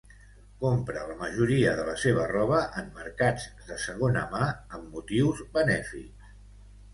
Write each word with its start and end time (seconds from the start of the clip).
Compra 0.61 1.01
la 1.09 1.17
majoria 1.17 1.73
de 1.79 1.83
la 1.89 1.93
seva 2.03 2.23
roba 2.31 2.61
en 2.83 2.87
mercats 3.01 3.45
de 3.69 3.77
segona 3.85 4.25
mà 4.33 4.41
amb 4.79 4.89
motius 4.97 5.45
benèfics. 5.59 6.35